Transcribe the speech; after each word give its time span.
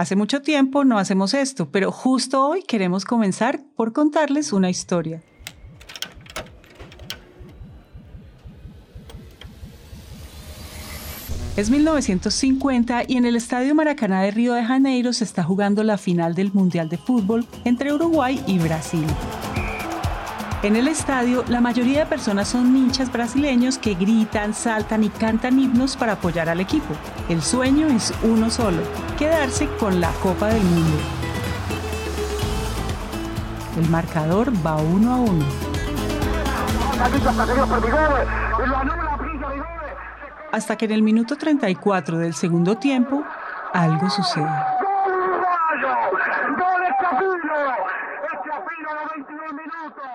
Hace 0.00 0.16
mucho 0.16 0.40
tiempo 0.40 0.82
no 0.82 0.98
hacemos 0.98 1.34
esto, 1.34 1.70
pero 1.70 1.92
justo 1.92 2.42
hoy 2.46 2.62
queremos 2.62 3.04
comenzar 3.04 3.60
por 3.76 3.92
contarles 3.92 4.54
una 4.54 4.70
historia. 4.70 5.20
Es 11.58 11.68
1950 11.68 13.02
y 13.08 13.18
en 13.18 13.26
el 13.26 13.36
Estadio 13.36 13.74
Maracaná 13.74 14.22
de 14.22 14.30
Río 14.30 14.54
de 14.54 14.64
Janeiro 14.64 15.12
se 15.12 15.24
está 15.24 15.44
jugando 15.44 15.84
la 15.84 15.98
final 15.98 16.34
del 16.34 16.50
Mundial 16.50 16.88
de 16.88 16.96
Fútbol 16.96 17.46
entre 17.66 17.92
Uruguay 17.92 18.42
y 18.46 18.58
Brasil. 18.58 19.04
En 20.62 20.76
el 20.76 20.88
estadio, 20.88 21.42
la 21.48 21.62
mayoría 21.62 22.00
de 22.00 22.06
personas 22.06 22.48
son 22.48 22.76
hinchas 22.76 23.10
brasileños 23.10 23.78
que 23.78 23.94
gritan, 23.94 24.52
saltan 24.52 25.02
y 25.02 25.08
cantan 25.08 25.58
himnos 25.58 25.96
para 25.96 26.12
apoyar 26.12 26.50
al 26.50 26.60
equipo. 26.60 26.94
El 27.30 27.40
sueño 27.40 27.86
es 27.86 28.12
uno 28.22 28.50
solo, 28.50 28.82
quedarse 29.18 29.66
con 29.78 30.02
la 30.02 30.10
Copa 30.22 30.48
del 30.48 30.62
Mundo. 30.62 30.98
El 33.78 33.88
marcador 33.88 34.52
va 34.64 34.76
uno 34.76 35.14
a 35.14 35.16
uno. 35.16 35.44
Hasta 40.52 40.76
que 40.76 40.84
en 40.84 40.90
el 40.90 41.00
minuto 41.00 41.36
34 41.36 42.18
del 42.18 42.34
segundo 42.34 42.76
tiempo, 42.76 43.24
algo 43.72 44.10
sucede. 44.10 44.79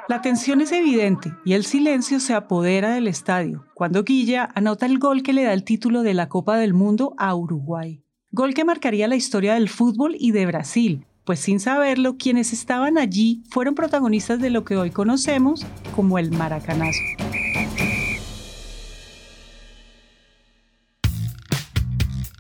La 0.08 0.22
tensión 0.22 0.62
es 0.62 0.72
evidente 0.72 1.34
y 1.44 1.54
el 1.54 1.66
silencio 1.66 2.20
se 2.20 2.34
apodera 2.34 2.92
del 2.92 3.08
estadio 3.08 3.66
cuando 3.74 4.04
Guilla 4.04 4.50
anota 4.54 4.86
el 4.86 5.00
gol 5.00 5.24
que 5.24 5.34
le 5.34 5.44
da 5.44 5.54
el 5.54 5.64
título 5.64 6.04
de 6.04 6.14
la 6.14 6.30
Copa 6.30 6.58
del 6.58 6.74
Mundo 6.74 7.14
a 7.18 7.34
Uruguay. 7.36 8.04
Gol 8.32 8.54
que 8.54 8.66
marcaría 8.66 9.08
la 9.08 9.16
historia 9.16 9.56
del 9.56 9.70
fútbol 9.70 10.16
y 10.20 10.32
de 10.32 10.46
Brasil, 10.46 11.06
pues 11.24 11.40
sin 11.40 11.60
saberlo, 11.60 12.18
quienes 12.18 12.54
estaban 12.54 12.98
allí 12.98 13.44
fueron 13.50 13.76
protagonistas 13.76 14.40
de 14.40 14.50
lo 14.50 14.64
que 14.64 14.78
hoy 14.78 14.92
conocemos 14.92 15.66
como 15.96 16.20
el 16.20 16.32
maracanazo. 16.32 17.02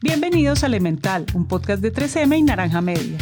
Bienvenidos 0.01 0.63
a 0.63 0.67
Elemental, 0.67 1.25
un 1.33 1.47
podcast 1.47 1.81
de 1.81 1.91
3M 1.91 2.37
y 2.37 2.43
Naranja 2.43 2.81
Media. 2.81 3.17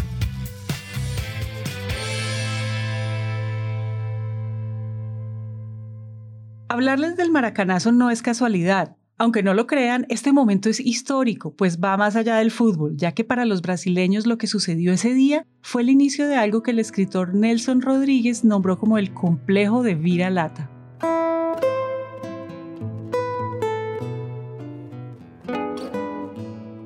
Hablarles 6.74 7.16
del 7.16 7.30
maracanazo 7.30 7.92
no 7.92 8.10
es 8.10 8.24
casualidad. 8.24 8.98
Aunque 9.20 9.44
no 9.44 9.54
lo 9.54 9.68
crean, 9.68 10.08
este 10.10 10.34
momento 10.34 10.70
es 10.70 10.80
histórico, 10.80 11.56
pues 11.56 11.80
va 11.80 11.96
más 11.98 12.16
allá 12.16 12.38
del 12.38 12.50
fútbol, 12.50 12.98
ya 12.98 13.12
que 13.12 13.24
para 13.24 13.46
los 13.46 13.62
brasileños 13.62 14.26
lo 14.26 14.40
que 14.40 14.48
sucedió 14.48 14.92
ese 14.92 15.14
día 15.14 15.46
fue 15.62 15.84
el 15.84 15.92
inicio 15.92 16.28
de 16.28 16.36
algo 16.36 16.64
que 16.64 16.72
el 16.72 16.80
escritor 16.80 17.36
Nelson 17.36 17.84
Rodríguez 17.84 18.44
nombró 18.44 18.80
como 18.80 18.98
el 18.98 19.14
complejo 19.14 19.84
de 19.84 19.94
Vira 19.94 20.32
Lata. 20.32 20.68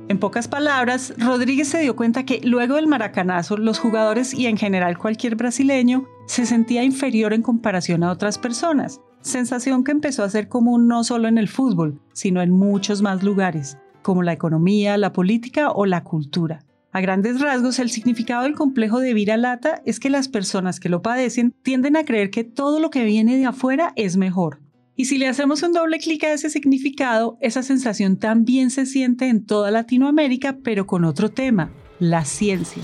En 0.10 0.20
pocas 0.20 0.50
palabras, 0.50 1.14
Rodríguez 1.18 1.70
se 1.70 1.80
dio 1.80 1.96
cuenta 1.96 2.26
que 2.26 2.42
luego 2.44 2.76
del 2.76 2.88
maracanazo, 2.88 3.56
los 3.56 3.80
jugadores 3.80 4.34
y 4.34 4.48
en 4.48 4.58
general 4.58 4.98
cualquier 4.98 5.38
brasileño 5.38 6.10
se 6.26 6.46
sentía 6.46 6.84
inferior 6.84 7.32
en 7.32 7.42
comparación 7.42 8.04
a 8.04 8.12
otras 8.12 8.38
personas, 8.38 9.00
sensación 9.22 9.84
que 9.84 9.92
empezó 9.92 10.24
a 10.24 10.30
ser 10.30 10.48
común 10.48 10.88
no 10.88 11.04
solo 11.04 11.28
en 11.28 11.38
el 11.38 11.48
fútbol, 11.48 12.00
sino 12.14 12.42
en 12.42 12.52
muchos 12.52 13.02
más 13.02 13.24
lugares, 13.24 13.78
como 14.02 14.24
la 14.24 14.34
economía, 14.34 14.98
la 14.98 15.14
política 15.14 15.72
o 15.72 15.86
la 15.86 16.04
cultura. 16.04 16.60
A 16.92 17.02
grandes 17.02 17.40
rasgos, 17.42 17.80
el 17.80 17.90
significado 17.90 18.44
del 18.44 18.56
complejo 18.56 19.00
de 19.00 19.14
Vira 19.14 19.38
Lata 19.38 19.82
es 19.86 20.00
que 20.00 20.10
las 20.10 20.30
personas 20.30 20.80
que 20.80 20.90
lo 20.90 21.02
padecen 21.02 21.54
tienden 21.62 21.96
a 21.96 22.06
creer 22.06 22.32
que 22.32 22.44
todo 22.44 22.80
lo 22.80 22.90
que 22.90 23.04
viene 23.04 23.38
de 23.38 23.46
afuera 23.46 23.94
es 23.96 24.18
mejor. 24.18 24.62
Y 24.96 25.06
si 25.06 25.20
le 25.20 25.28
hacemos 25.28 25.62
un 25.62 25.74
doble 25.74 26.00
clic 26.00 26.24
a 26.24 26.34
ese 26.34 26.50
significado, 26.50 27.38
esa 27.40 27.62
sensación 27.62 28.18
también 28.18 28.72
se 28.72 28.88
siente 28.88 29.28
en 29.28 29.46
toda 29.46 29.70
Latinoamérica, 29.70 30.58
pero 30.64 30.88
con 30.88 31.04
otro 31.04 31.30
tema, 31.30 31.70
la 32.00 32.26
ciencia. 32.26 32.82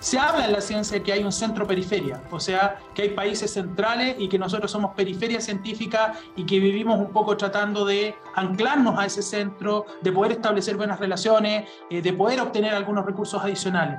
Se 0.00 0.18
habla 0.18 0.46
en 0.46 0.52
la 0.52 0.62
ciencia 0.62 1.02
que 1.02 1.12
hay 1.12 1.22
un 1.22 1.30
centro-periferia, 1.30 2.22
o 2.30 2.40
sea, 2.40 2.78
que 2.94 3.02
hay 3.02 3.10
países 3.10 3.52
centrales 3.52 4.16
y 4.18 4.30
que 4.30 4.38
nosotros 4.38 4.70
somos 4.70 4.94
periferia 4.94 5.42
científica 5.42 6.14
y 6.36 6.46
que 6.46 6.58
vivimos 6.58 6.98
un 6.98 7.12
poco 7.12 7.36
tratando 7.36 7.84
de 7.84 8.14
anclarnos 8.34 8.98
a 8.98 9.04
ese 9.04 9.20
centro, 9.20 9.84
de 10.00 10.10
poder 10.10 10.32
establecer 10.32 10.78
buenas 10.78 10.98
relaciones, 10.98 11.68
eh, 11.90 12.00
de 12.00 12.12
poder 12.14 12.40
obtener 12.40 12.72
algunos 12.72 13.04
recursos 13.04 13.42
adicionales. 13.44 13.98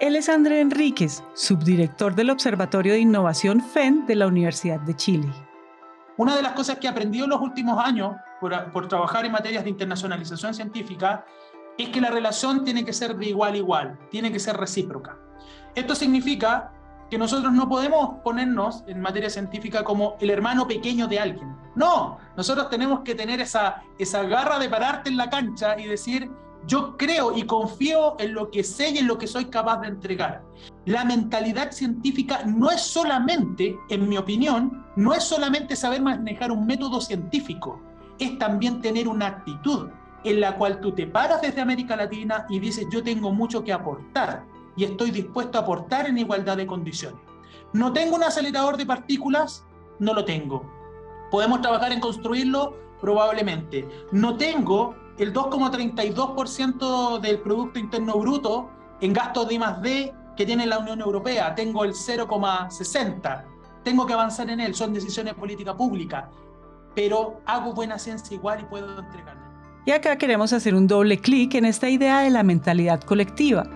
Él 0.00 0.16
es 0.16 0.30
André 0.30 0.62
Enríquez, 0.62 1.22
subdirector 1.34 2.14
del 2.14 2.30
Observatorio 2.30 2.94
de 2.94 3.00
Innovación 3.00 3.60
FEN 3.60 4.06
de 4.06 4.14
la 4.14 4.28
Universidad 4.28 4.80
de 4.80 4.94
Chile. 4.96 5.28
Una 6.16 6.36
de 6.36 6.42
las 6.42 6.52
cosas 6.52 6.78
que 6.78 6.86
he 6.86 6.90
aprendido 6.90 7.24
en 7.24 7.30
los 7.30 7.40
últimos 7.42 7.84
años 7.84 8.14
por, 8.40 8.72
por 8.72 8.88
trabajar 8.88 9.26
en 9.26 9.32
materias 9.32 9.64
de 9.64 9.70
internacionalización 9.70 10.54
científica 10.54 11.26
es 11.78 11.88
que 11.90 12.00
la 12.00 12.10
relación 12.10 12.64
tiene 12.64 12.84
que 12.84 12.92
ser 12.92 13.16
de 13.16 13.26
igual 13.26 13.54
a 13.54 13.56
igual, 13.56 13.98
tiene 14.10 14.32
que 14.32 14.40
ser 14.40 14.56
recíproca. 14.56 15.16
Esto 15.74 15.94
significa 15.94 16.72
que 17.08 17.16
nosotros 17.18 17.52
no 17.52 17.68
podemos 17.68 18.20
ponernos 18.22 18.84
en 18.86 19.00
materia 19.00 19.30
científica 19.30 19.84
como 19.84 20.16
el 20.20 20.30
hermano 20.30 20.66
pequeño 20.66 21.06
de 21.06 21.20
alguien. 21.20 21.56
No, 21.76 22.18
nosotros 22.36 22.68
tenemos 22.68 23.00
que 23.00 23.14
tener 23.14 23.40
esa, 23.40 23.82
esa 23.98 24.24
garra 24.24 24.58
de 24.58 24.68
pararte 24.68 25.08
en 25.08 25.16
la 25.16 25.30
cancha 25.30 25.78
y 25.78 25.86
decir, 25.86 26.30
yo 26.66 26.96
creo 26.96 27.34
y 27.36 27.44
confío 27.44 28.16
en 28.18 28.34
lo 28.34 28.50
que 28.50 28.64
sé 28.64 28.90
y 28.90 28.98
en 28.98 29.06
lo 29.06 29.16
que 29.16 29.26
soy 29.28 29.46
capaz 29.46 29.80
de 29.80 29.88
entregar. 29.88 30.42
La 30.84 31.04
mentalidad 31.04 31.70
científica 31.70 32.42
no 32.44 32.70
es 32.70 32.82
solamente, 32.82 33.78
en 33.88 34.08
mi 34.08 34.18
opinión, 34.18 34.84
no 34.96 35.14
es 35.14 35.22
solamente 35.22 35.76
saber 35.76 36.02
manejar 36.02 36.50
un 36.50 36.66
método 36.66 37.00
científico, 37.00 37.80
es 38.18 38.36
también 38.38 38.82
tener 38.82 39.06
una 39.06 39.28
actitud 39.28 39.88
en 40.24 40.40
la 40.40 40.56
cual 40.56 40.80
tú 40.80 40.92
te 40.92 41.06
paras 41.06 41.40
desde 41.40 41.60
América 41.60 41.96
Latina 41.96 42.46
y 42.48 42.58
dices, 42.58 42.86
yo 42.90 43.02
tengo 43.02 43.32
mucho 43.32 43.62
que 43.62 43.72
aportar 43.72 44.44
y 44.76 44.84
estoy 44.84 45.10
dispuesto 45.10 45.58
a 45.58 45.62
aportar 45.62 46.06
en 46.06 46.18
igualdad 46.18 46.56
de 46.56 46.66
condiciones. 46.66 47.20
¿No 47.72 47.92
tengo 47.92 48.16
un 48.16 48.24
acelerador 48.24 48.76
de 48.76 48.86
partículas? 48.86 49.66
No 49.98 50.14
lo 50.14 50.24
tengo. 50.24 50.64
¿Podemos 51.30 51.60
trabajar 51.60 51.92
en 51.92 52.00
construirlo? 52.00 52.76
Probablemente. 53.00 53.88
¿No 54.12 54.36
tengo 54.36 54.94
el 55.18 55.32
2,32% 55.34 57.20
del 57.20 57.40
Producto 57.40 57.78
Interno 57.78 58.18
Bruto 58.18 58.70
en 59.00 59.12
gastos 59.12 59.48
de 59.48 59.54
I+.D. 59.54 60.14
que 60.36 60.46
tiene 60.46 60.66
la 60.66 60.78
Unión 60.78 61.00
Europea? 61.00 61.54
Tengo 61.54 61.84
el 61.84 61.92
0,60%. 61.92 63.44
Tengo 63.84 64.06
que 64.06 64.12
avanzar 64.12 64.48
en 64.50 64.60
él. 64.60 64.74
Son 64.74 64.92
decisiones 64.92 65.34
de 65.34 65.40
política 65.40 65.76
pública. 65.76 66.30
Pero 66.94 67.40
hago 67.46 67.74
buena 67.74 67.98
ciencia 67.98 68.34
igual 68.34 68.60
y 68.60 68.64
puedo 68.64 68.98
entregarme. 68.98 69.47
Y 69.88 69.90
acá 69.90 70.18
queremos 70.18 70.52
hacer 70.52 70.74
un 70.74 70.86
doble 70.86 71.16
clic 71.16 71.54
en 71.54 71.64
esta 71.64 71.88
idea 71.88 72.20
de 72.20 72.28
la 72.28 72.42
mentalidad 72.42 73.00
colectiva. 73.00 73.70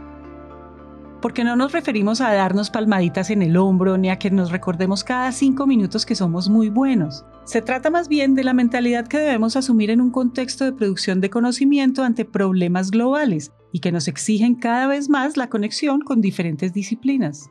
Porque 1.23 1.43
no 1.43 1.57
nos 1.57 1.73
referimos 1.73 2.21
a 2.21 2.35
darnos 2.35 2.69
palmaditas 2.69 3.31
en 3.31 3.41
el 3.41 3.57
hombro 3.57 3.97
ni 3.97 4.11
a 4.11 4.19
que 4.19 4.31
nos 4.31 4.51
recordemos 4.51 5.05
cada 5.05 5.33
cinco 5.33 5.67
minutos 5.67 6.05
que 6.05 6.15
somos 6.15 6.51
muy 6.51 6.69
buenos. 6.69 7.25
Se 7.45 7.63
trata 7.63 7.89
más 7.89 8.09
bien 8.09 8.35
de 8.35 8.45
la 8.45 8.53
mentalidad 8.53 9.09
que 9.09 9.17
debemos 9.17 9.57
asumir 9.57 9.89
en 9.89 10.03
un 10.03 10.11
contexto 10.11 10.67
de 10.67 10.75
producción 10.75 11.23
de 11.23 11.31
conocimiento 11.31 12.05
ante 12.05 12.27
problemas 12.27 12.91
globales 12.91 13.51
y 13.73 13.81
que 13.81 13.91
nos 13.91 14.07
exigen 14.07 14.55
cada 14.55 14.89
vez 14.89 15.09
más 15.09 15.39
la 15.39 15.49
conexión 15.49 16.03
con 16.03 16.21
diferentes 16.21 16.75
disciplinas. 16.75 17.49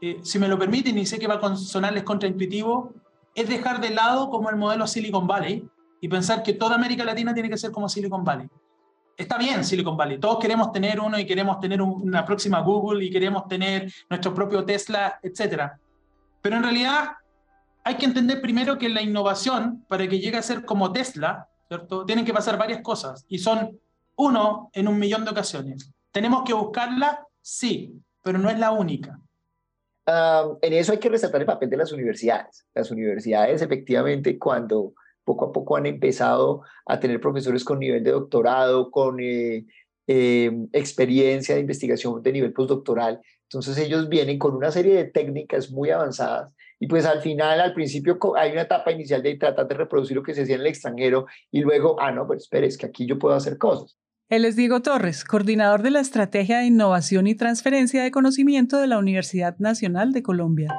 Eh, 0.00 0.18
si 0.22 0.40
me 0.40 0.48
lo 0.48 0.58
permiten, 0.58 0.98
y 0.98 1.06
sé 1.06 1.20
que 1.20 1.28
va 1.28 1.36
a 1.36 1.54
sonarles 1.54 2.02
contraintuitivo, 2.02 2.92
es 3.36 3.48
dejar 3.48 3.80
de 3.80 3.90
lado 3.90 4.30
como 4.30 4.50
el 4.50 4.56
modelo 4.56 4.88
Silicon 4.88 5.28
Valley, 5.28 5.68
y 6.04 6.08
pensar 6.08 6.42
que 6.42 6.52
toda 6.52 6.74
América 6.74 7.02
Latina 7.02 7.32
tiene 7.32 7.48
que 7.48 7.56
ser 7.56 7.70
como 7.72 7.88
Silicon 7.88 8.22
Valley. 8.22 8.46
Está 9.16 9.38
bien 9.38 9.64
Silicon 9.64 9.96
Valley, 9.96 10.20
todos 10.20 10.38
queremos 10.38 10.70
tener 10.70 11.00
uno 11.00 11.18
y 11.18 11.24
queremos 11.24 11.58
tener 11.60 11.80
una 11.80 12.26
próxima 12.26 12.60
Google 12.60 13.02
y 13.02 13.10
queremos 13.10 13.48
tener 13.48 13.90
nuestro 14.10 14.34
propio 14.34 14.66
Tesla, 14.66 15.18
etc. 15.22 15.62
Pero 16.42 16.56
en 16.56 16.62
realidad 16.62 17.12
hay 17.84 17.94
que 17.94 18.04
entender 18.04 18.42
primero 18.42 18.76
que 18.76 18.90
la 18.90 19.00
innovación, 19.00 19.82
para 19.88 20.06
que 20.06 20.18
llegue 20.18 20.36
a 20.36 20.42
ser 20.42 20.66
como 20.66 20.92
Tesla, 20.92 21.48
¿cierto? 21.68 22.04
Tienen 22.04 22.26
que 22.26 22.34
pasar 22.34 22.58
varias 22.58 22.82
cosas 22.82 23.24
y 23.26 23.38
son 23.38 23.80
uno 24.16 24.68
en 24.74 24.88
un 24.88 24.98
millón 24.98 25.24
de 25.24 25.30
ocasiones. 25.30 25.90
¿Tenemos 26.12 26.42
que 26.44 26.52
buscarla? 26.52 27.26
Sí, 27.40 27.98
pero 28.22 28.36
no 28.36 28.50
es 28.50 28.58
la 28.58 28.72
única. 28.72 29.18
en 30.06 30.72
eso 30.74 30.92
hay 30.92 30.98
que 30.98 31.08
resaltar 31.08 31.40
el 31.40 31.46
papel 31.46 31.70
de 31.70 31.78
las 31.78 31.92
universidades. 31.92 32.66
Las 32.74 32.90
universidades, 32.90 33.62
efectivamente, 33.62 34.38
cuando 34.38 34.92
poco 35.24 35.46
a 35.46 35.52
poco 35.52 35.76
han 35.76 35.86
empezado 35.86 36.62
a 36.86 37.00
tener 37.00 37.20
profesores 37.20 37.64
con 37.64 37.78
nivel 37.78 38.04
de 38.04 38.12
doctorado, 38.12 38.90
con 38.90 39.20
eh, 39.20 39.66
eh, 40.06 40.52
experiencia 40.72 41.54
de 41.54 41.62
investigación 41.62 42.22
de 42.22 42.32
nivel 42.32 42.52
postdoctoral. 42.52 43.20
Entonces 43.44 43.78
ellos 43.78 44.08
vienen 44.08 44.38
con 44.38 44.54
una 44.54 44.70
serie 44.70 44.94
de 44.94 45.04
técnicas 45.04 45.70
muy 45.70 45.90
avanzadas 45.90 46.52
y 46.80 46.86
pues 46.86 47.06
al 47.06 47.22
final, 47.22 47.60
al 47.60 47.72
principio 47.72 48.18
hay 48.36 48.52
una 48.52 48.62
etapa 48.62 48.92
inicial 48.92 49.22
de 49.22 49.36
tratar 49.36 49.66
de 49.68 49.74
reproducir 49.74 50.16
lo 50.16 50.22
que 50.22 50.34
se 50.34 50.42
hacía 50.42 50.56
en 50.56 50.62
el 50.62 50.66
extranjero 50.66 51.26
y 51.50 51.60
luego, 51.60 52.00
ah, 52.00 52.12
no, 52.12 52.26
pero 52.26 52.38
espere, 52.38 52.66
es 52.66 52.76
que 52.76 52.86
aquí 52.86 53.06
yo 53.06 53.18
puedo 53.18 53.34
hacer 53.34 53.58
cosas. 53.58 53.96
Él 54.28 54.44
es 54.44 54.56
Diego 54.56 54.80
Torres, 54.80 55.24
coordinador 55.24 55.82
de 55.82 55.90
la 55.90 56.00
Estrategia 56.00 56.58
de 56.58 56.66
Innovación 56.66 57.26
y 57.26 57.34
Transferencia 57.34 58.02
de 58.02 58.10
Conocimiento 58.10 58.78
de 58.78 58.86
la 58.86 58.98
Universidad 58.98 59.56
Nacional 59.58 60.12
de 60.12 60.22
Colombia. 60.22 60.74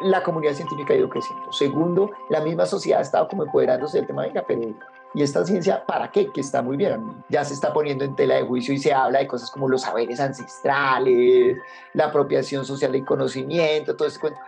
La 0.00 0.22
comunidad 0.22 0.54
científica 0.54 0.94
ha 0.94 0.96
ido 0.96 1.08
creciendo. 1.08 1.52
Segundo, 1.52 2.10
la 2.28 2.40
misma 2.40 2.66
sociedad 2.66 3.00
ha 3.00 3.02
estado 3.02 3.28
como 3.28 3.44
empoderándose 3.44 3.98
del 3.98 4.06
tema, 4.06 4.22
de 4.22 4.42
pero 4.46 4.74
¿y 5.14 5.22
esta 5.22 5.44
ciencia 5.44 5.84
para 5.84 6.10
qué? 6.10 6.30
Que 6.30 6.40
está 6.40 6.62
muy 6.62 6.76
bien. 6.76 7.24
Ya 7.28 7.44
se 7.44 7.54
está 7.54 7.72
poniendo 7.72 8.04
en 8.04 8.14
tela 8.14 8.36
de 8.36 8.42
juicio 8.42 8.74
y 8.74 8.78
se 8.78 8.92
habla 8.92 9.18
de 9.18 9.26
cosas 9.26 9.50
como 9.50 9.68
los 9.68 9.82
saberes 9.82 10.20
ancestrales, 10.20 11.56
la 11.94 12.06
apropiación 12.06 12.64
social 12.64 12.92
del 12.92 13.04
conocimiento, 13.04 13.96
todo 13.96 14.06
ese 14.06 14.20
cuento. 14.20 14.40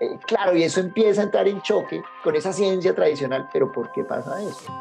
Eh, 0.00 0.18
claro, 0.26 0.56
y 0.56 0.62
eso 0.62 0.80
empieza 0.80 1.20
a 1.20 1.24
entrar 1.24 1.48
en 1.48 1.60
choque 1.62 2.02
con 2.22 2.34
esa 2.36 2.52
ciencia 2.52 2.94
tradicional, 2.94 3.48
pero 3.52 3.70
¿por 3.70 3.90
qué 3.92 4.04
pasa 4.04 4.40
eso? 4.42 4.72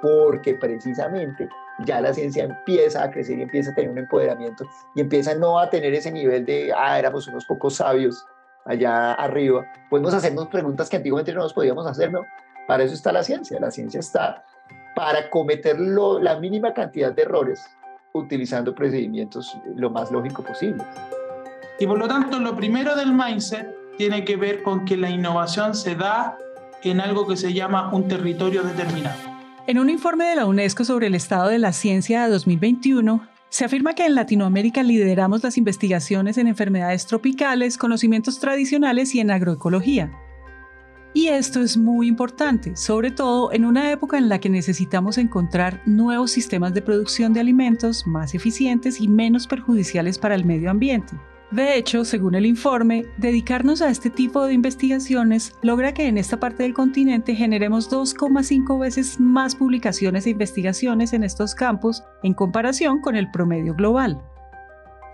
Porque 0.00 0.54
precisamente 0.54 1.48
ya 1.84 2.00
la 2.00 2.12
ciencia 2.12 2.44
empieza 2.44 3.02
a 3.02 3.10
crecer 3.10 3.38
y 3.38 3.42
empieza 3.42 3.70
a 3.70 3.74
tener 3.74 3.90
un 3.90 3.98
empoderamiento 3.98 4.64
y 4.94 5.00
empieza 5.00 5.34
no 5.34 5.58
a 5.58 5.70
tener 5.70 5.94
ese 5.94 6.12
nivel 6.12 6.44
de, 6.44 6.72
ah, 6.72 6.98
éramos 6.98 7.26
unos 7.28 7.44
pocos 7.44 7.76
sabios 7.76 8.24
allá 8.64 9.12
arriba. 9.14 9.66
Podemos 9.90 10.14
hacernos 10.14 10.48
preguntas 10.48 10.88
que 10.88 10.96
antiguamente 10.96 11.32
no 11.32 11.40
nos 11.40 11.52
podíamos 11.52 11.86
hacer, 11.86 12.12
¿no? 12.12 12.20
Para 12.66 12.84
eso 12.84 12.94
está 12.94 13.12
la 13.12 13.22
ciencia. 13.22 13.58
La 13.60 13.70
ciencia 13.70 14.00
está 14.00 14.44
para 14.94 15.30
cometer 15.30 15.78
la 15.80 16.38
mínima 16.38 16.72
cantidad 16.72 17.12
de 17.12 17.22
errores 17.22 17.64
utilizando 18.12 18.74
procedimientos 18.74 19.56
lo 19.74 19.90
más 19.90 20.10
lógico 20.10 20.42
posible. 20.42 20.84
Y 21.78 21.86
por 21.86 21.98
lo 21.98 22.06
tanto, 22.06 22.38
lo 22.38 22.54
primero 22.54 22.94
del 22.94 23.12
mindset 23.12 23.74
tiene 23.96 24.24
que 24.24 24.36
ver 24.36 24.62
con 24.62 24.84
que 24.84 24.96
la 24.96 25.10
innovación 25.10 25.74
se 25.74 25.94
da 25.94 26.36
en 26.82 27.00
algo 27.00 27.26
que 27.26 27.36
se 27.36 27.52
llama 27.52 27.92
un 27.92 28.08
territorio 28.08 28.62
determinado. 28.62 29.16
En 29.66 29.78
un 29.78 29.88
informe 29.88 30.24
de 30.26 30.36
la 30.36 30.46
UNESCO 30.46 30.84
sobre 30.84 31.06
el 31.06 31.14
estado 31.14 31.48
de 31.48 31.58
la 31.58 31.72
ciencia 31.72 32.24
de 32.24 32.30
2021, 32.30 33.26
se 33.52 33.66
afirma 33.66 33.94
que 33.94 34.06
en 34.06 34.14
Latinoamérica 34.14 34.82
lideramos 34.82 35.42
las 35.42 35.58
investigaciones 35.58 36.38
en 36.38 36.46
enfermedades 36.46 37.04
tropicales, 37.04 37.76
conocimientos 37.76 38.40
tradicionales 38.40 39.14
y 39.14 39.20
en 39.20 39.30
agroecología. 39.30 40.10
Y 41.12 41.28
esto 41.28 41.60
es 41.60 41.76
muy 41.76 42.08
importante, 42.08 42.74
sobre 42.76 43.10
todo 43.10 43.52
en 43.52 43.66
una 43.66 43.92
época 43.92 44.16
en 44.16 44.30
la 44.30 44.38
que 44.38 44.48
necesitamos 44.48 45.18
encontrar 45.18 45.82
nuevos 45.84 46.30
sistemas 46.30 46.72
de 46.72 46.80
producción 46.80 47.34
de 47.34 47.40
alimentos 47.40 48.06
más 48.06 48.34
eficientes 48.34 49.02
y 49.02 49.06
menos 49.06 49.46
perjudiciales 49.46 50.18
para 50.18 50.34
el 50.34 50.46
medio 50.46 50.70
ambiente. 50.70 51.14
De 51.52 51.76
hecho, 51.76 52.06
según 52.06 52.34
el 52.34 52.46
informe, 52.46 53.04
dedicarnos 53.18 53.82
a 53.82 53.90
este 53.90 54.08
tipo 54.08 54.46
de 54.46 54.54
investigaciones 54.54 55.52
logra 55.60 55.92
que 55.92 56.08
en 56.08 56.16
esta 56.16 56.40
parte 56.40 56.62
del 56.62 56.72
continente 56.72 57.34
generemos 57.34 57.90
2,5 57.90 58.80
veces 58.80 59.20
más 59.20 59.54
publicaciones 59.54 60.26
e 60.26 60.30
investigaciones 60.30 61.12
en 61.12 61.24
estos 61.24 61.54
campos 61.54 62.04
en 62.22 62.32
comparación 62.32 63.02
con 63.02 63.16
el 63.16 63.30
promedio 63.30 63.74
global. 63.74 64.22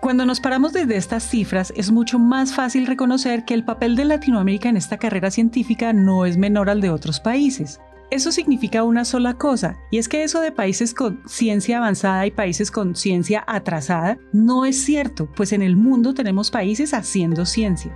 Cuando 0.00 0.24
nos 0.24 0.38
paramos 0.38 0.72
desde 0.72 0.96
estas 0.96 1.28
cifras, 1.28 1.72
es 1.76 1.90
mucho 1.90 2.20
más 2.20 2.54
fácil 2.54 2.86
reconocer 2.86 3.44
que 3.44 3.54
el 3.54 3.64
papel 3.64 3.96
de 3.96 4.04
Latinoamérica 4.04 4.68
en 4.68 4.76
esta 4.76 4.96
carrera 4.96 5.32
científica 5.32 5.92
no 5.92 6.24
es 6.24 6.36
menor 6.36 6.70
al 6.70 6.80
de 6.80 6.90
otros 6.90 7.18
países. 7.18 7.80
Eso 8.10 8.32
significa 8.32 8.84
una 8.84 9.04
sola 9.04 9.34
cosa, 9.34 9.76
y 9.90 9.98
es 9.98 10.08
que 10.08 10.22
eso 10.22 10.40
de 10.40 10.50
países 10.50 10.94
con 10.94 11.20
ciencia 11.26 11.76
avanzada 11.76 12.24
y 12.24 12.30
países 12.30 12.70
con 12.70 12.96
ciencia 12.96 13.44
atrasada 13.46 14.16
no 14.32 14.64
es 14.64 14.82
cierto, 14.82 15.30
pues 15.36 15.52
en 15.52 15.60
el 15.60 15.76
mundo 15.76 16.14
tenemos 16.14 16.50
países 16.50 16.94
haciendo 16.94 17.44
ciencia. 17.44 17.94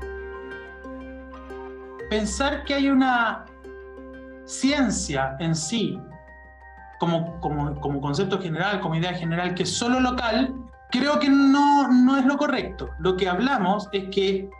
Pensar 2.10 2.64
que 2.64 2.74
hay 2.74 2.90
una 2.90 3.46
ciencia 4.44 5.34
en 5.40 5.54
sí, 5.54 5.98
como, 6.98 7.40
como, 7.40 8.00
concepto 8.02 8.38
general, 8.38 8.80
como 8.80 8.96
idea 8.96 9.14
general, 9.14 9.54
que 9.54 9.62
es 9.62 9.70
solo 9.70 9.98
local, 9.98 10.54
creo 10.90 11.18
que 11.20 11.30
no, 11.30 11.88
no 11.88 12.18
es 12.18 12.26
lo 12.26 12.36
correcto. 12.36 12.90
Lo 12.98 13.16
que 13.16 13.30
hablamos 13.30 13.88
es 13.92 14.10
que 14.10 14.50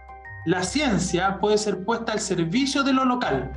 la 0.47 0.63
ciencia 0.63 1.39
puede 1.41 1.59
ser 1.59 1.85
puesta 1.85 2.13
al 2.13 2.21
servicio 2.21 2.83
de 2.83 2.95
lo 2.95 3.05
local 3.05 3.53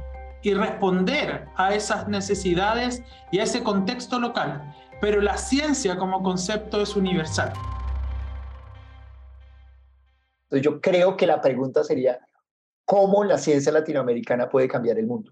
y 0.45 0.53
responder 0.53 1.47
a 1.56 1.74
esas 1.74 2.07
necesidades 2.07 3.01
y 3.31 3.39
a 3.39 3.44
ese 3.44 3.63
contexto 3.63 4.19
local. 4.19 4.75
Pero 5.01 5.19
la 5.19 5.38
ciencia 5.38 5.97
como 5.97 6.21
concepto 6.21 6.81
es 6.81 6.95
universal. 6.95 7.51
Yo 10.51 10.80
creo 10.80 11.18
que 11.18 11.25
la 11.25 11.42
pregunta 11.42 11.83
sería, 11.83 12.19
¿cómo 12.86 13.24
la 13.24 13.39
ciencia 13.39 13.71
latinoamericana 13.71 14.47
puede 14.47 14.68
cambiar 14.68 15.00
el 15.00 15.07
mundo? 15.07 15.31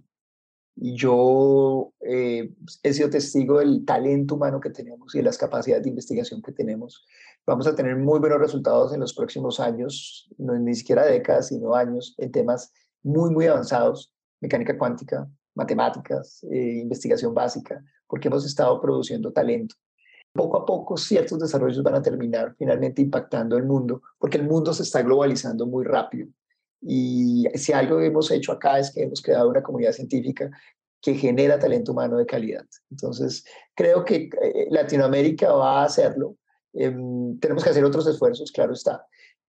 Y 0.75 0.95
yo 0.95 1.94
eh, 2.01 2.51
he 2.81 2.94
sido 2.94 3.12
testigo 3.12 3.60
del 3.60 3.86
talento 3.86 4.33
humano 4.33 4.60
que 4.60 4.71
tenemos 4.71 5.13
y 5.13 5.19
de 5.19 5.25
las 5.25 5.38
capacidades 5.38 5.83
de 5.83 5.89
investigación 5.89 6.42
que 6.42 6.54
tenemos. 6.54 7.06
Vamos 7.45 7.68
a 7.68 7.75
tener 7.75 7.95
muy 7.98 8.19
buenos 8.19 8.39
resultados 8.39 8.92
en 8.95 9.00
los 9.00 9.13
próximos 9.13 9.60
años, 9.60 10.27
no 10.39 10.57
ni 10.57 10.74
siquiera 10.74 11.06
décadas, 11.06 11.50
sino 11.50 11.75
años, 11.75 12.15
en 12.18 12.31
temas 12.31 12.74
muy, 13.04 13.30
muy 13.30 13.45
avanzados 13.45 14.12
mecánica 14.44 14.78
cuántica, 14.78 15.28
matemáticas, 15.56 16.44
eh, 16.51 16.80
investigación 16.81 17.34
básica, 17.34 17.81
porque 18.07 18.28
hemos 18.28 18.45
estado 18.45 18.80
produciendo 18.81 19.31
talento. 19.31 19.75
Poco 20.34 20.57
a 20.57 20.66
poco 20.66 20.98
ciertos 20.98 21.40
desarrollos 21.40 21.81
van 21.81 21.95
a 21.95 22.01
terminar 22.01 22.56
finalmente 22.57 23.01
impactando 23.01 23.56
el 23.56 23.63
mundo, 23.63 24.01
porque 24.19 24.38
el 24.38 24.44
mundo 24.44 24.74
se 24.74 24.84
está 24.84 25.01
globalizando 25.01 25.66
muy 25.66 25.86
rápido. 25.86 26.28
Y 26.81 27.45
si 27.56 27.72
algo 27.72 28.01
hemos 28.01 28.30
hecho 28.31 28.51
acá 28.51 28.80
es 28.80 28.92
que 28.92 29.04
hemos 29.04 29.22
creado 29.22 29.50
una 29.50 29.63
comunidad 29.63 29.94
científica 29.94 30.51
que 31.01 31.16
genera 31.16 31.60
talento 31.60 31.94
humano 31.94 32.18
de 32.18 32.25
calidad. 32.25 32.66
Entonces, 32.92 33.46
creo 33.75 34.04
que 34.04 34.30
eh, 34.42 34.68
Latinoamérica 34.69 35.54
va 35.54 35.81
a 35.81 35.86
hacerlo. 35.86 36.36
Em, 36.74 37.39
tenemos 37.39 37.63
que 37.63 37.69
hacer 37.69 37.86
otros 37.86 38.07
esfuerzos, 38.07 38.51
claro 38.51 38.74
está, 38.74 39.06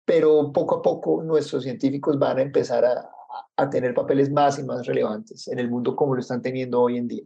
pero 0.06 0.54
poco 0.54 0.76
a 0.76 0.82
poco 0.82 1.24
nuestros 1.24 1.64
científicos 1.64 2.18
van 2.18 2.38
a 2.38 2.44
empezar 2.44 2.86
a, 2.86 3.10
a 3.56 3.70
tener 3.70 3.94
papeles 3.94 4.32
más 4.32 4.60
y 4.60 4.64
más 4.64 4.86
relevantes 4.86 5.48
en 5.48 5.60
el 5.60 5.70
mundo 5.70 5.96
como 5.96 6.16
lo 6.16 6.22
están 6.22 6.42
teniendo 6.42 6.82
hoy 6.82 6.98
en 6.98 7.08
día. 7.08 7.24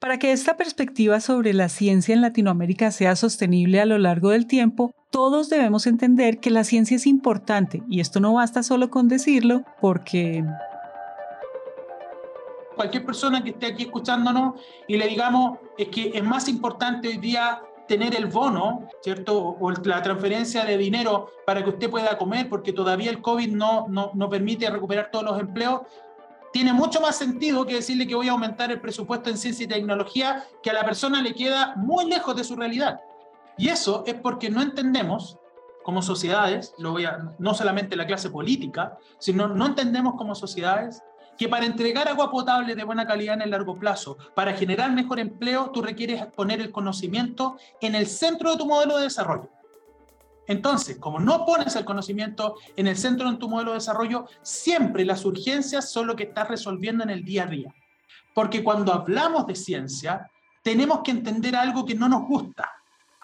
Para 0.00 0.18
que 0.18 0.32
esta 0.32 0.56
perspectiva 0.56 1.20
sobre 1.20 1.52
la 1.52 1.68
ciencia 1.68 2.14
en 2.14 2.22
Latinoamérica 2.22 2.90
sea 2.90 3.16
sostenible 3.16 3.80
a 3.80 3.86
lo 3.86 3.98
largo 3.98 4.30
del 4.30 4.46
tiempo, 4.46 4.94
todos 5.10 5.50
debemos 5.50 5.86
entender 5.86 6.40
que 6.40 6.50
la 6.50 6.64
ciencia 6.64 6.96
es 6.96 7.06
importante 7.06 7.82
y 7.86 8.00
esto 8.00 8.18
no 8.18 8.32
basta 8.32 8.62
solo 8.62 8.88
con 8.88 9.08
decirlo 9.08 9.62
porque... 9.80 10.42
Cualquier 12.76 13.04
persona 13.04 13.44
que 13.44 13.50
esté 13.50 13.66
aquí 13.66 13.82
escuchándonos 13.82 14.58
y 14.88 14.96
le 14.96 15.06
digamos 15.06 15.58
es 15.76 15.88
que 15.88 16.12
es 16.14 16.24
más 16.24 16.48
importante 16.48 17.08
hoy 17.08 17.18
día 17.18 17.60
tener 17.90 18.14
el 18.14 18.26
bono, 18.26 18.88
¿cierto? 19.02 19.36
O 19.36 19.72
la 19.72 20.00
transferencia 20.00 20.64
de 20.64 20.78
dinero 20.78 21.32
para 21.44 21.64
que 21.64 21.70
usted 21.70 21.90
pueda 21.90 22.16
comer, 22.16 22.48
porque 22.48 22.72
todavía 22.72 23.10
el 23.10 23.20
COVID 23.20 23.50
no, 23.50 23.88
no, 23.88 24.12
no 24.14 24.28
permite 24.28 24.70
recuperar 24.70 25.10
todos 25.10 25.24
los 25.24 25.40
empleos, 25.40 25.80
tiene 26.52 26.72
mucho 26.72 27.00
más 27.00 27.16
sentido 27.16 27.66
que 27.66 27.74
decirle 27.74 28.06
que 28.06 28.14
voy 28.14 28.28
a 28.28 28.30
aumentar 28.30 28.70
el 28.70 28.80
presupuesto 28.80 29.28
en 29.28 29.36
ciencia 29.36 29.64
y 29.64 29.66
tecnología, 29.66 30.44
que 30.62 30.70
a 30.70 30.72
la 30.72 30.84
persona 30.84 31.20
le 31.20 31.34
queda 31.34 31.74
muy 31.74 32.04
lejos 32.08 32.36
de 32.36 32.44
su 32.44 32.54
realidad. 32.54 33.00
Y 33.58 33.70
eso 33.70 34.04
es 34.06 34.14
porque 34.14 34.50
no 34.50 34.62
entendemos 34.62 35.36
como 35.82 36.00
sociedades, 36.00 36.72
lo 36.78 36.92
voy 36.92 37.06
a, 37.06 37.18
no 37.40 37.54
solamente 37.54 37.96
la 37.96 38.06
clase 38.06 38.30
política, 38.30 38.98
sino 39.18 39.48
no 39.48 39.66
entendemos 39.66 40.14
como 40.14 40.36
sociedades 40.36 41.02
que 41.40 41.48
para 41.48 41.64
entregar 41.64 42.06
agua 42.06 42.30
potable 42.30 42.74
de 42.74 42.84
buena 42.84 43.06
calidad 43.06 43.36
en 43.36 43.40
el 43.40 43.50
largo 43.52 43.78
plazo, 43.78 44.18
para 44.34 44.52
generar 44.52 44.92
mejor 44.92 45.18
empleo, 45.18 45.70
tú 45.70 45.80
requieres 45.80 46.26
poner 46.26 46.60
el 46.60 46.70
conocimiento 46.70 47.56
en 47.80 47.94
el 47.94 48.06
centro 48.08 48.50
de 48.50 48.58
tu 48.58 48.66
modelo 48.66 48.98
de 48.98 49.04
desarrollo. 49.04 49.48
Entonces, 50.46 50.98
como 50.98 51.18
no 51.18 51.46
pones 51.46 51.74
el 51.76 51.86
conocimiento 51.86 52.56
en 52.76 52.88
el 52.88 52.98
centro 52.98 53.30
de 53.30 53.38
tu 53.38 53.48
modelo 53.48 53.70
de 53.70 53.78
desarrollo, 53.78 54.26
siempre 54.42 55.06
las 55.06 55.24
urgencias 55.24 55.90
son 55.90 56.08
lo 56.08 56.14
que 56.14 56.24
estás 56.24 56.46
resolviendo 56.46 57.04
en 57.04 57.08
el 57.08 57.24
día 57.24 57.44
a 57.44 57.46
día. 57.46 57.74
Porque 58.34 58.62
cuando 58.62 58.92
hablamos 58.92 59.46
de 59.46 59.54
ciencia, 59.54 60.30
tenemos 60.60 61.00
que 61.02 61.12
entender 61.12 61.56
algo 61.56 61.86
que 61.86 61.94
no 61.94 62.06
nos 62.06 62.28
gusta, 62.28 62.70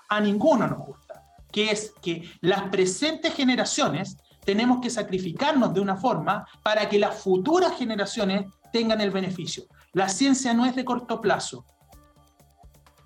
a 0.08 0.20
ninguno 0.22 0.66
nos 0.66 0.78
gusta, 0.78 1.22
que 1.52 1.70
es 1.70 1.92
que 2.00 2.30
las 2.40 2.62
presentes 2.70 3.34
generaciones 3.34 4.16
tenemos 4.46 4.80
que 4.80 4.88
sacrificarnos 4.88 5.74
de 5.74 5.80
una 5.80 5.96
forma 5.96 6.46
para 6.62 6.88
que 6.88 6.98
las 6.98 7.16
futuras 7.16 7.76
generaciones 7.76 8.46
tengan 8.72 9.00
el 9.00 9.10
beneficio. 9.10 9.64
La 9.92 10.08
ciencia 10.08 10.54
no 10.54 10.64
es 10.64 10.74
de 10.74 10.84
corto 10.84 11.20
plazo. 11.20 11.66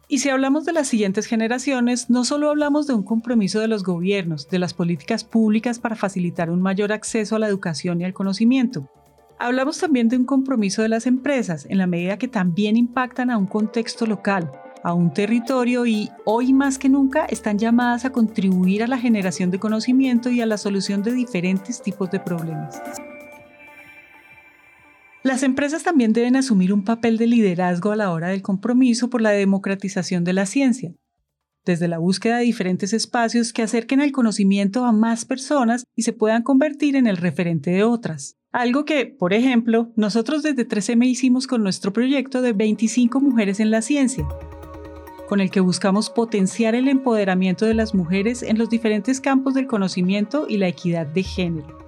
Y 0.07 0.19
si 0.19 0.29
hablamos 0.29 0.65
de 0.65 0.73
las 0.73 0.89
siguientes 0.89 1.27
generaciones, 1.27 2.11
no 2.11 2.25
solo 2.25 2.51
hablamos 2.51 2.87
de 2.87 2.95
un 2.95 3.05
compromiso 3.05 3.61
de 3.61 3.69
los 3.69 3.85
gobiernos, 3.85 4.49
de 4.49 4.59
las 4.59 4.75
políticas 4.75 5.25
públicas 5.25 5.79
para 5.79 5.97
facilitar 5.97 6.51
un 6.51 6.61
mayor 6.61 6.93
acceso 6.93 7.37
a 7.37 7.39
la 7.39 7.47
educación 7.47 8.01
y 8.01 8.05
al 8.05 8.13
conocimiento. 8.13 8.91
Hablamos 9.39 9.79
también 9.79 10.09
de 10.09 10.17
un 10.17 10.27
compromiso 10.27 10.83
de 10.83 10.89
las 10.89 11.07
empresas, 11.07 11.65
en 11.71 11.79
la 11.79 11.87
medida 11.87 12.19
que 12.19 12.29
también 12.29 12.77
impactan 12.77 13.31
a 13.31 13.39
un 13.39 13.47
contexto 13.47 14.05
local, 14.05 14.51
a 14.83 14.95
un 14.95 15.13
territorio 15.13 15.87
y 15.87 16.11
hoy 16.25 16.53
más 16.53 16.79
que 16.79 16.89
nunca 16.89 17.27
están 17.27 17.59
llamadas 17.59 18.05
a 18.05 18.11
contribuir 18.11 18.83
a 18.83 18.87
la 18.87 18.99
generación 18.99 19.51
de 19.51 19.59
conocimiento 19.59 20.31
y 20.31 20.41
a 20.41 20.47
la 20.47 20.59
solución 20.59 21.03
de 21.03 21.13
diferentes 21.13 21.83
tipos 21.83 22.11
de 22.11 22.21
problemas. 22.21 22.81
Las 25.23 25.43
empresas 25.43 25.83
también 25.83 26.15
deben 26.15 26.35
asumir 26.37 26.73
un 26.73 26.83
papel 26.83 27.19
de 27.19 27.27
liderazgo 27.27 27.93
a 27.93 27.97
la 27.97 28.11
hora 28.11 28.29
del 28.29 28.41
compromiso 28.41 29.11
por 29.11 29.21
la 29.21 29.31
democratización 29.31 30.25
de 30.25 30.33
la 30.33 30.47
ciencia. 30.47 30.95
desde 31.67 31.89
la 31.89 31.99
búsqueda 31.99 32.39
de 32.39 32.45
diferentes 32.45 32.95
espacios 32.95 33.53
que 33.53 33.63
acerquen 33.63 34.01
el 34.01 34.13
conocimiento 34.13 34.87
a 34.87 34.93
más 34.93 35.27
personas 35.27 35.85
y 35.95 36.03
se 36.03 36.15
puedan 36.15 36.43
convertir 36.43 36.97
en 36.97 37.07
el 37.07 37.19
referente 37.19 37.71
de 37.71 37.85
otras. 37.85 38.39
Algo 38.51 38.87
que, 38.87 39.05
por 39.05 39.35
ejemplo, 39.35 39.93
nosotros 39.95 40.43
desde 40.43 40.67
3M 40.67 41.07
hicimos 41.07 41.47
con 41.47 41.63
nuestro 41.63 41.93
proyecto 41.93 42.41
de 42.41 42.55
25 42.55 43.21
mujeres 43.21 43.61
en 43.61 43.71
la 43.71 43.83
ciencia, 43.83 44.27
con 45.31 45.41
el 45.41 45.53
que 45.53 45.61
buscamos 45.61 46.11
potenciar 46.11 46.75
el 46.75 46.89
empoderamiento 46.89 47.65
de 47.65 47.75
las 47.75 47.95
mujeres 47.95 48.43
en 48.43 48.59
los 48.59 48.69
diferentes 48.69 49.21
campos 49.21 49.55
del 49.55 49.69
conocimiento 49.69 50.47
y 50.49 50.57
la 50.57 50.67
equidad 50.67 51.07
de 51.07 51.23
género. 51.23 51.79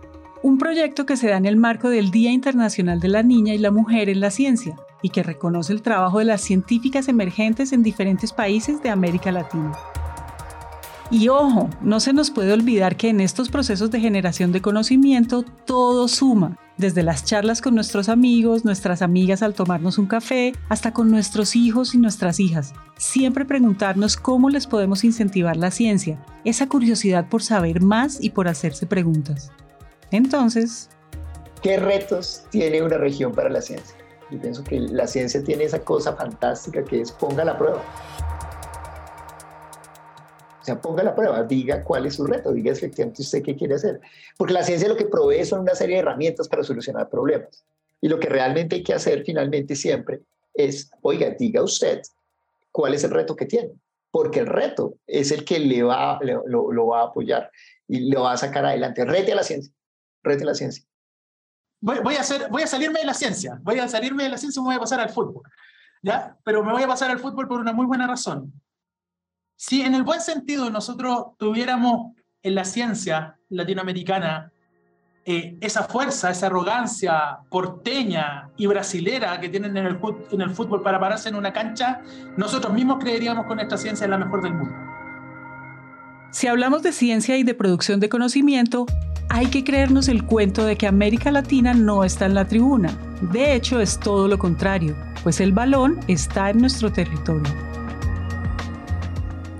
Un 0.45 0.59
proyecto 0.59 1.07
que 1.07 1.17
se 1.17 1.27
da 1.27 1.39
en 1.39 1.47
el 1.47 1.57
marco 1.57 1.89
del 1.89 2.13
Día 2.13 2.31
Internacional 2.31 3.01
de 3.01 3.09
la 3.09 3.25
Niña 3.25 3.53
y 3.53 3.59
la 3.59 3.73
Mujer 3.73 4.09
en 4.09 4.21
la 4.21 4.31
Ciencia 4.31 4.77
y 5.03 5.09
que 5.09 5.25
reconoce 5.25 5.73
el 5.73 5.83
trabajo 5.83 6.21
de 6.21 6.27
las 6.27 6.41
científicas 6.41 7.09
emergentes 7.09 7.73
en 7.73 7.83
diferentes 7.83 8.33
países 8.33 8.81
de 8.81 8.91
América 8.91 9.33
Latina. 9.33 9.73
Y 11.11 11.27
ojo, 11.27 11.69
no 11.81 11.99
se 11.99 12.13
nos 12.13 12.31
puede 12.31 12.53
olvidar 12.53 12.95
que 12.95 13.09
en 13.09 13.21
estos 13.21 13.49
procesos 13.49 13.91
de 13.91 13.99
generación 13.99 14.53
de 14.53 14.63
conocimiento 14.63 15.43
todo 15.43 16.07
suma, 16.07 16.57
desde 16.77 17.03
las 17.03 17.25
charlas 17.25 17.61
con 17.61 17.75
nuestros 17.75 18.09
amigos, 18.09 18.65
nuestras 18.65 19.03
amigas 19.03 19.43
al 19.43 19.55
tomarnos 19.55 19.99
un 19.99 20.07
café, 20.07 20.53
hasta 20.69 20.93
con 20.93 21.11
nuestros 21.11 21.55
hijos 21.57 21.95
y 21.95 21.99
nuestras 21.99 22.41
hijas. 22.41 22.73
Siempre 22.97 23.45
preguntarnos 23.45 24.17
cómo 24.17 24.51
les 24.51 24.67
podemos 24.67 25.05
incentivar 25.05 25.57
la 25.57 25.71
ciencia, 25.71 26.25
esa 26.45 26.69
curiosidad 26.69 27.29
por 27.29 27.43
saber 27.43 27.83
más 27.83 28.23
y 28.23 28.31
por 28.31 28.49
hacerse 28.49 28.87
preguntas. 28.87 29.51
Entonces, 30.11 30.91
¿qué 31.63 31.79
retos 31.79 32.45
tiene 32.51 32.83
una 32.83 32.99
región 32.99 33.33
para 33.33 33.49
la 33.49 33.61
ciencia? 33.63 33.97
Yo 34.31 34.41
pienso 34.41 34.65
que 34.65 34.81
la 34.81 35.07
ciencia 35.07 35.45
tiene 35.45 35.65
esa 35.65 35.81
cosa 35.81 36.15
fantástica 36.15 36.83
que 36.85 37.03
es 37.03 37.13
ponga 37.13 37.45
la 37.45 37.57
prueba. 37.59 37.83
O 40.63 40.65
sea, 40.65 40.81
ponga 40.81 41.03
la 41.03 41.15
prueba, 41.15 41.43
diga 41.43 41.83
cuál 41.83 42.07
es 42.07 42.15
su 42.15 42.25
reto, 42.25 42.53
diga 42.53 42.71
efectivamente 42.71 43.23
usted 43.23 43.43
qué 43.43 43.57
quiere 43.57 43.75
hacer. 43.75 44.01
Porque 44.39 44.53
la 44.53 44.63
ciencia 44.63 44.89
lo 44.89 44.97
que 44.97 45.07
provee 45.07 45.45
son 45.45 45.61
una 45.61 45.75
serie 45.75 45.97
de 45.97 46.03
herramientas 46.03 46.49
para 46.49 46.63
solucionar 46.63 47.11
problemas. 47.11 47.65
Y 48.01 48.09
lo 48.09 48.21
que 48.21 48.29
realmente 48.29 48.77
hay 48.77 48.85
que 48.85 48.95
hacer 48.95 49.25
finalmente 49.25 49.75
siempre 49.75 50.21
es, 50.55 50.89
oiga, 51.03 51.31
diga 51.31 51.65
usted 51.65 52.03
cuál 52.71 52.95
es 52.95 53.03
el 53.03 53.11
reto 53.11 53.35
que 53.35 53.47
tiene. 53.47 53.73
Porque 54.13 54.39
el 54.39 54.47
reto 54.47 54.95
es 55.09 55.33
el 55.33 55.45
que 55.45 55.59
le 55.59 55.83
va, 55.83 56.21
lo, 56.23 56.71
lo 56.71 56.87
va 56.87 57.01
a 57.01 57.05
apoyar 57.07 57.51
y 57.89 58.09
lo 58.09 58.23
va 58.23 58.35
a 58.35 58.37
sacar 58.37 58.65
adelante. 58.65 59.05
Rete 59.05 59.33
a 59.33 59.37
la 59.37 59.43
ciencia, 59.43 59.75
rete 60.23 60.45
a 60.45 60.47
la 60.47 60.55
ciencia. 60.55 60.85
Voy, 61.81 61.99
voy, 62.05 62.15
a 62.15 62.21
hacer, 62.21 62.49
voy 62.51 62.63
a 62.63 62.69
salirme 62.69 63.01
de 63.01 63.07
la 63.07 63.15
ciencia, 63.15 63.59
voy 63.63 63.81
a 63.81 63.89
salirme 63.89 64.23
de 64.23 64.29
la 64.29 64.39
ciencia 64.39 64.61
y 64.61 64.63
me 64.63 64.69
voy 64.69 64.77
a 64.77 64.81
pasar 64.81 65.01
al 65.01 65.11
fútbol. 65.11 65.43
¿ya? 66.03 66.37
Pero 66.45 66.63
me 66.63 66.71
voy 66.71 66.85
a 66.85 66.87
pasar 66.87 67.11
al 67.11 67.19
fútbol 67.19 67.49
por 67.49 67.59
una 67.59 67.73
muy 67.73 67.87
buena 67.87 68.07
razón 68.07 68.53
si 69.57 69.83
en 69.83 69.95
el 69.95 70.03
buen 70.03 70.21
sentido 70.21 70.71
nosotros 70.71 71.37
tuviéramos 71.39 72.13
en 72.43 72.55
la 72.55 72.65
ciencia 72.65 73.37
latinoamericana 73.49 74.53
eh, 75.25 75.57
esa 75.61 75.85
fuerza, 75.85 76.31
esa 76.31 76.47
arrogancia 76.47 77.39
porteña 77.49 78.51
y 78.57 78.67
brasilera 78.67 79.39
que 79.41 79.49
tienen 79.49 79.77
en 79.77 79.87
el, 79.87 80.51
fútbol 80.51 80.83
para 80.83 80.99
pararse 80.99 81.29
en 81.29 81.37
una 81.37 81.53
cancha, 81.53 82.01
nosotros 82.37 82.73
mismos 82.73 82.99
creeríamos 82.99 83.47
que 83.47 83.55
nuestra 83.55 83.79
ciencia 83.79 84.05
es 84.05 84.11
la 84.11 84.19
mejor 84.19 84.43
del 84.43 84.55
mundo. 84.55 84.75
Si 86.33 86.49
hablamos 86.49 86.83
de 86.83 86.91
ciencia 86.91 87.37
y 87.37 87.45
de 87.45 87.55
producción 87.55 88.01
de 88.01 88.09
conocimiento, 88.09 88.87
hay 89.29 89.47
que 89.47 89.63
creernos 89.63 90.09
el 90.09 90.25
cuento 90.25 90.65
de 90.65 90.75
que 90.75 90.89
América 90.89 91.31
Latina 91.31 91.73
no 91.73 92.03
está 92.03 92.27
en 92.27 92.35
la 92.35 92.49
tribuna. 92.49 92.91
De 93.31 93.55
hecho, 93.55 93.81
es 93.81 94.01
todo 94.01 94.27
lo 94.27 94.39
contrario, 94.39 94.97
pues 95.23 95.41
el 95.41 95.53
balón 95.53 96.01
está 96.09 96.51
en 96.51 96.59
nuestro 96.59 96.91
territorio. 96.91 97.53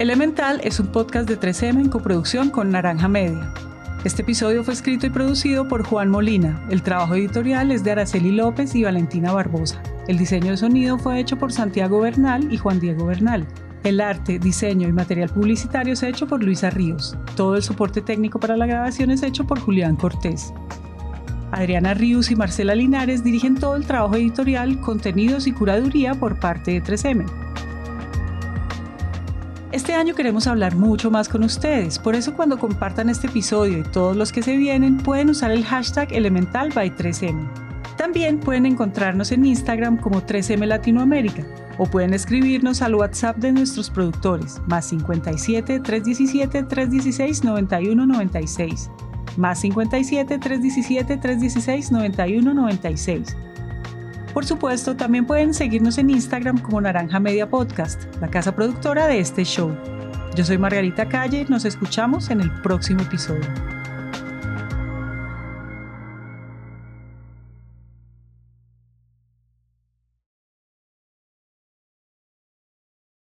Elemental 0.03 0.61
es 0.65 0.81
un 0.81 0.89
podcast 0.89 1.29
de 1.29 1.39
3M 1.39 1.81
en 1.81 1.89
coproducción 1.89 2.51
con 2.51 2.73
Naranja 2.73 3.07
Media. 3.07 3.55
Este 4.03 4.23
episodio 4.23 4.65
fue 4.65 4.75
escrito 4.75 5.07
y 5.07 5.11
producido 5.11 5.69
por 5.69 5.85
Juan 5.85 6.09
Molina. 6.09 6.61
El 6.71 6.83
trabajo 6.83 7.15
editorial 7.15 7.71
es 7.71 7.85
de 7.85 7.93
Araceli 7.93 8.33
López 8.33 8.75
y 8.75 8.83
Valentina 8.83 9.31
Barbosa. 9.31 9.81
El 10.09 10.19
diseño 10.19 10.51
de 10.51 10.57
sonido 10.57 10.99
fue 10.99 11.21
hecho 11.21 11.39
por 11.39 11.53
Santiago 11.53 12.01
Bernal 12.01 12.53
y 12.53 12.57
Juan 12.57 12.81
Diego 12.81 13.07
Bernal. 13.07 13.47
El 13.85 14.01
arte, 14.01 14.41
diseño 14.41 14.89
y 14.89 14.93
material 14.93 15.29
publicitario 15.29 15.93
es 15.93 16.03
hecho 16.03 16.27
por 16.27 16.43
Luisa 16.43 16.69
Ríos. 16.71 17.17
Todo 17.37 17.55
el 17.55 17.63
soporte 17.63 18.01
técnico 18.01 18.41
para 18.41 18.57
la 18.57 18.67
grabación 18.67 19.13
es 19.13 19.23
hecho 19.23 19.47
por 19.47 19.61
Julián 19.61 19.95
Cortés. 19.95 20.53
Adriana 21.53 21.95
Ríos 21.95 22.29
y 22.33 22.35
Marcela 22.35 22.75
Linares 22.75 23.23
dirigen 23.23 23.55
todo 23.55 23.77
el 23.77 23.87
trabajo 23.87 24.17
editorial, 24.17 24.81
contenidos 24.81 25.47
y 25.47 25.53
curaduría 25.53 26.17
por 26.17 26.41
parte 26.41 26.73
de 26.73 26.83
3M. 26.83 27.42
Este 29.73 29.95
año 29.95 30.15
queremos 30.15 30.47
hablar 30.47 30.77
mucho 30.77 31.11
más 31.11 31.31
con 31.31 31.43
ustedes, 31.45 31.99
por 31.99 32.15
eso 32.15 32.35
cuando 32.35 32.59
compartan 32.59 33.09
este 33.09 33.29
episodio 33.29 33.79
y 33.79 33.83
todos 33.83 34.15
los 34.15 34.31
que 34.31 34.43
se 34.43 34.59
vienen 34.59 34.99
pueden 34.99 35.31
usar 35.31 35.51
el 35.51 35.65
hashtag 35.65 36.13
Elemental 36.13 36.69
by 36.75 36.95
3M. 36.95 37.49
También 37.97 38.39
pueden 38.39 38.67
encontrarnos 38.67 39.33
en 39.33 39.47
Instagram 39.47 39.97
como 39.97 40.21
3M 40.21 40.67
Latinoamérica 40.67 41.47
o 41.79 41.87
pueden 41.87 42.13
escribirnos 42.13 42.83
al 42.83 42.95
WhatsApp 42.97 43.39
de 43.39 43.51
nuestros 43.51 43.89
productores 43.89 44.61
más 44.67 44.85
57 44.85 45.81
317 45.81 46.65
316 46.65 47.43
91 47.43 48.07
96 48.07 48.91
más 49.39 49.61
57 49.61 50.39
317 50.39 51.17
316 51.17 51.93
91 51.93 52.53
96 52.53 53.37
por 54.33 54.47
supuesto, 54.47 54.97
también 54.97 55.27
pueden 55.27 55.53
seguirnos 55.53 55.99
en 55.99 56.11
Instagram 56.11 56.59
como 56.59 56.81
Naranja 56.81 57.21
Media 57.21 57.49
Podcast, 57.49 58.03
la 58.21 58.29
casa 58.29 58.55
productora 58.55 59.07
de 59.07 59.19
este 59.19 59.45
show. 59.45 59.77
Yo 60.35 60.45
soy 60.45 60.57
Margarita 60.57 61.09
Calle, 61.09 61.45
nos 61.49 61.65
escuchamos 61.65 62.31
en 62.31 62.41
el 62.41 62.51
próximo 62.63 63.03
episodio. 63.03 63.82